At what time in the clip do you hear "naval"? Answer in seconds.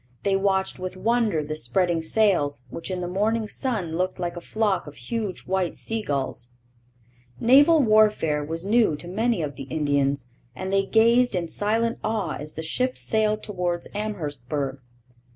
7.39-7.83